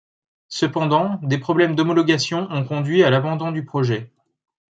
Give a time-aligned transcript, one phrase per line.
[0.49, 4.11] Cependant, des problèmes d'homologation ont conduit à l'abandon du projet.